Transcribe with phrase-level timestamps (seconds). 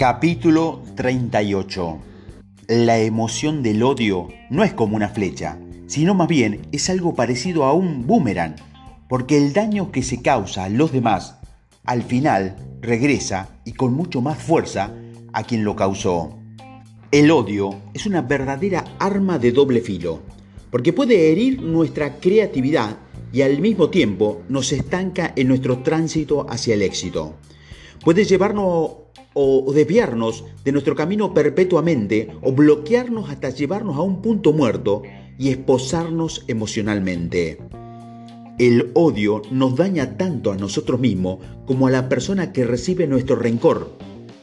[0.00, 1.98] Capítulo 38
[2.68, 5.58] La emoción del odio no es como una flecha,
[5.88, 8.56] sino más bien es algo parecido a un boomerang,
[9.10, 11.36] porque el daño que se causa a los demás,
[11.84, 14.90] al final regresa y con mucho más fuerza
[15.34, 16.38] a quien lo causó.
[17.10, 20.22] El odio es una verdadera arma de doble filo,
[20.70, 22.96] porque puede herir nuestra creatividad
[23.34, 27.34] y al mismo tiempo nos estanca en nuestro tránsito hacia el éxito.
[28.02, 29.00] Puede llevarnos
[29.34, 35.02] o desviarnos de nuestro camino perpetuamente o bloquearnos hasta llevarnos a un punto muerto
[35.38, 37.58] y esposarnos emocionalmente.
[38.58, 43.36] El odio nos daña tanto a nosotros mismos como a la persona que recibe nuestro
[43.36, 43.92] rencor.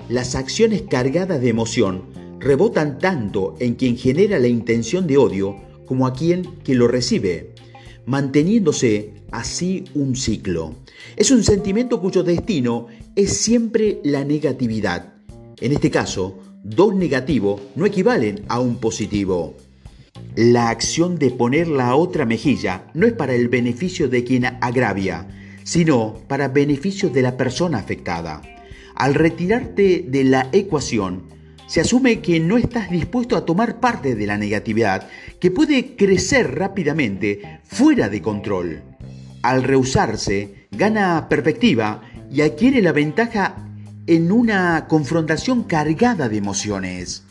[0.09, 2.03] Las acciones cargadas de emoción
[2.39, 7.53] rebotan tanto en quien genera la intención de odio como a quien que lo recibe,
[8.07, 10.75] manteniéndose así un ciclo.
[11.15, 15.13] Es un sentimiento cuyo destino es siempre la negatividad.
[15.59, 19.55] En este caso, dos negativos no equivalen a un positivo.
[20.35, 25.27] La acción de poner la otra mejilla no es para el beneficio de quien agravia,
[25.63, 28.41] sino para beneficio de la persona afectada.
[28.95, 31.23] Al retirarte de la ecuación,
[31.67, 35.07] se asume que no estás dispuesto a tomar parte de la negatividad,
[35.39, 38.81] que puede crecer rápidamente fuera de control.
[39.43, 42.01] Al rehusarse, gana perspectiva
[42.31, 43.55] y adquiere la ventaja
[44.07, 47.23] en una confrontación cargada de emociones.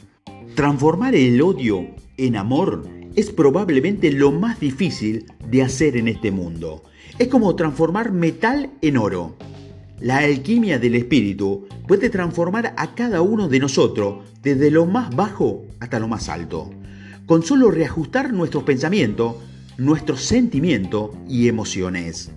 [0.55, 6.84] Transformar el odio en amor es probablemente lo más difícil de hacer en este mundo.
[7.19, 9.37] Es como transformar metal en oro.
[10.01, 15.65] La alquimia del espíritu puede transformar a cada uno de nosotros desde lo más bajo
[15.81, 16.71] hasta lo más alto.
[17.27, 19.37] Con solo reajustar nuestros pensamientos,
[19.79, 22.31] nuestros sentimientos y emociones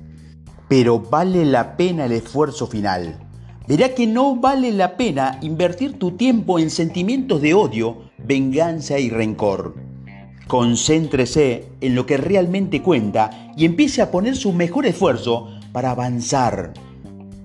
[0.70, 3.18] pero vale la pena el esfuerzo final.
[3.68, 9.09] Verá que no vale la pena invertir tu tiempo en sentimientos de odio, venganza y
[9.09, 9.75] rencor.
[10.48, 16.74] Concéntrese en lo que realmente cuenta y empiece a poner su mejor esfuerzo para avanzar.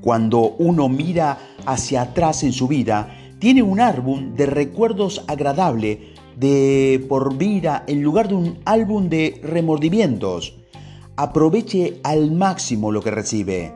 [0.04, 5.98] Cuando uno mira hacia atrás en su vida, tiene un álbum de recuerdos agradables
[6.36, 10.58] de por vida en lugar de un álbum de remordimientos
[11.16, 13.72] aproveche al máximo lo que recibe.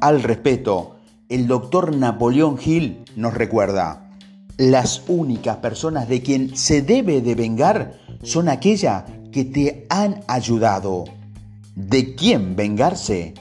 [0.00, 0.96] Al respeto,
[1.28, 4.10] el doctor Napoleón Hill nos recuerda,
[4.56, 11.04] las únicas personas de quien se debe de vengar son aquellas que te han ayudado.
[11.74, 13.34] ¿De quién vengarse?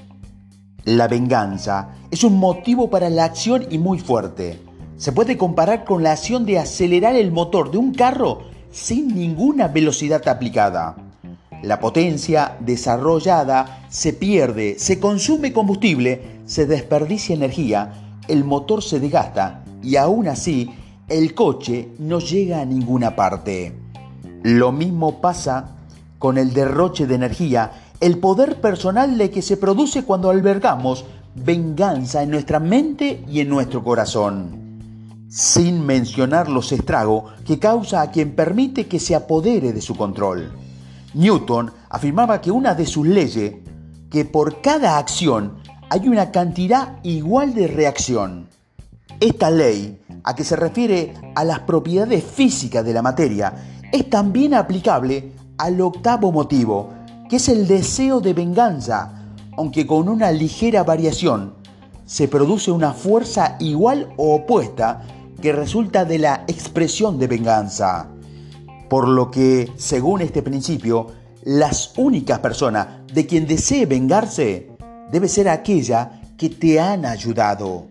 [0.83, 4.59] La venganza es un motivo para la acción y muy fuerte.
[4.97, 9.69] Se puede comparar con la acción de acelerar el motor de un carro sin ninguna
[9.69, 10.97] velocidad aplicada.
[11.63, 19.63] La potencia desarrollada se pierde, se consume combustible, se desperdicia energía, el motor se desgasta
[19.81, 20.69] y aún así
[21.07, 23.73] el coche no llega a ninguna parte.
[24.43, 25.77] Lo mismo pasa
[26.19, 31.05] con el derroche de energía, el poder personal de que se produce cuando albergamos
[31.35, 38.11] venganza en nuestra mente y en nuestro corazón, sin mencionar los estragos que causa a
[38.11, 40.51] quien permite que se apodere de su control.
[41.13, 43.55] Newton afirmaba que una de sus leyes,
[44.09, 45.55] que por cada acción
[45.89, 48.47] hay una cantidad igual de reacción.
[49.19, 53.53] Esta ley, a que se refiere a las propiedades físicas de la materia,
[53.91, 56.89] es también aplicable al octavo motivo,
[57.29, 59.20] que es el deseo de venganza,
[59.57, 61.53] aunque con una ligera variación,
[62.05, 65.03] se produce una fuerza igual o opuesta
[65.41, 68.09] que resulta de la expresión de venganza.
[68.89, 71.07] Por lo que, según este principio,
[71.43, 74.71] las únicas personas de quien desee vengarse
[75.11, 77.87] debe ser aquella que te han ayudado.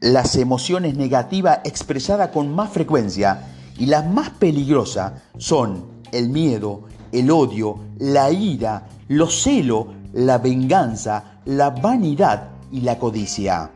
[0.00, 3.46] Las emociones negativas expresadas con más frecuencia
[3.78, 6.82] y las más peligrosas son el miedo,
[7.12, 13.70] el odio, la ira, los celos, la venganza, la vanidad y la codicia.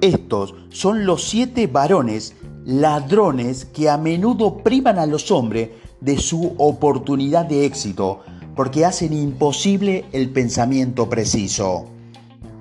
[0.00, 2.34] Estos son los siete varones
[2.64, 5.70] ladrones que a menudo privan a los hombres
[6.00, 8.20] de su oportunidad de éxito
[8.54, 11.86] porque hacen imposible el pensamiento preciso.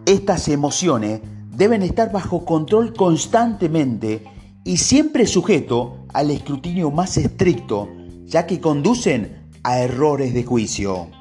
[0.05, 1.21] Estas emociones
[1.55, 4.23] deben estar bajo control constantemente
[4.63, 7.87] y siempre sujeto al escrutinio más estricto,
[8.25, 11.14] ya que conducen a errores de juicio.